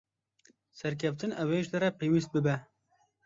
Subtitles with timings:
[0.77, 2.55] Serkeftin ew ê ji te re pêwîst bibe.